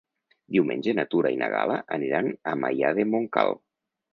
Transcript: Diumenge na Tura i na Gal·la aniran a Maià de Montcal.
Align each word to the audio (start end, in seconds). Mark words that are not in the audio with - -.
Diumenge 0.55 0.95
na 0.99 1.05
Tura 1.11 1.33
i 1.35 1.37
na 1.43 1.49
Gal·la 1.55 1.77
aniran 1.99 2.33
a 2.53 2.57
Maià 2.65 2.93
de 3.01 3.07
Montcal. 3.15 3.55